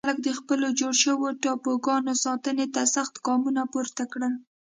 خلک 0.05 0.19
د 0.23 0.29
خپلو 0.39 0.67
جوړ 0.79 0.93
شوو 1.03 1.27
ټاپوګانو 1.43 2.13
ساتنې 2.25 2.65
ته 2.73 2.81
سخت 2.95 3.15
ګامونه 3.25 3.61
پورته 3.73 4.03
کړل. 4.11 4.33